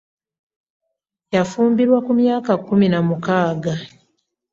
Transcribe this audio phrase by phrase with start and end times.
[1.35, 3.73] Yafumbirwa ku myaka kumi na mukaaga.